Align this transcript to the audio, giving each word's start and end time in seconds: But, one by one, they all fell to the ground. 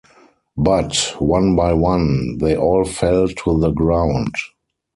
But, 0.57 1.13
one 1.19 1.55
by 1.55 1.73
one, 1.73 2.39
they 2.39 2.57
all 2.57 2.85
fell 2.85 3.27
to 3.27 3.59
the 3.59 3.69
ground. 3.69 4.33